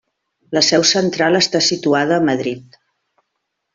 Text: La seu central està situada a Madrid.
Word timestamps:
La 0.57 0.61
seu 0.67 0.85
central 0.93 1.39
està 1.41 1.63
situada 1.67 2.17
a 2.17 2.27
Madrid. 2.31 2.81